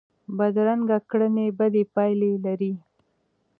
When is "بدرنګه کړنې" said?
0.37-1.47